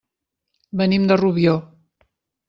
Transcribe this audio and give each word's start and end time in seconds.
Venim 0.81 1.05
de 1.11 1.17
Rubió. 1.21 1.53